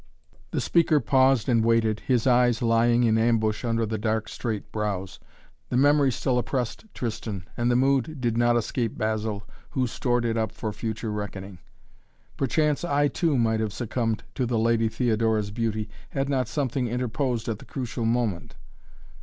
[0.49, 5.19] The speaker paused and waited, his eyes lying in ambush under the dark straight brows.
[5.69, 10.37] The memory still oppressed Tristan and the mood did not escape Basil, who stored it
[10.37, 11.59] up for future reckoning.
[12.35, 17.47] "Perchance I, too, might have succumbed to the Lady Theodora's beauty, had not something interposed
[17.47, 18.55] at the crucial moment."